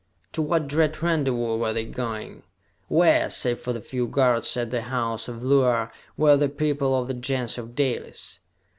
To 0.31 0.41
what 0.41 0.67
dread 0.67 1.03
rendezvous 1.03 1.57
were 1.57 1.73
they 1.73 1.85
going? 1.85 2.41
Where, 2.87 3.29
save 3.29 3.59
for 3.59 3.71
the 3.71 3.81
few 3.81 4.07
guards 4.07 4.57
at 4.57 4.71
the 4.71 4.81
house 4.81 5.27
of 5.27 5.43
Luar, 5.43 5.91
were 6.17 6.35
the 6.37 6.49
people 6.49 6.99
of 6.99 7.07
the 7.07 7.13
Gens 7.13 7.59
of 7.59 7.75
Dalis? 7.75 8.39